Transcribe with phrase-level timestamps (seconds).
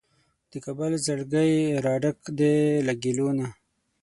[0.51, 1.51] د کابل زړګی
[1.85, 2.55] راډک دی
[2.87, 3.47] له ګیلو نه